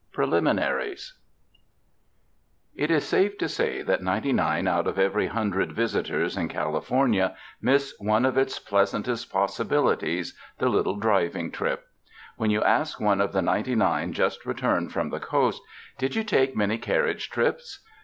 [0.11, 1.13] Preliminaries
[2.75, 6.47] IT is safe to say that ninety nine out of every hun dred visitors in
[6.47, 11.85] California miss one of its pleas antest possibilities,— the little driving trip.
[12.35, 15.61] When you ask one of the ninety nine just returned from the Coast,
[15.99, 17.83] ''Did you take many carriage trips!"